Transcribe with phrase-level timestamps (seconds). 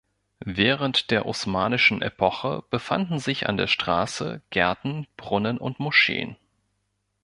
[0.47, 6.37] Während der osmanischen Epoche befanden sich an der Straße Gärten, Brunnen und Moscheen.